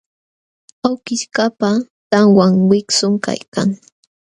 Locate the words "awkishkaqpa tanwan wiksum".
0.87-3.13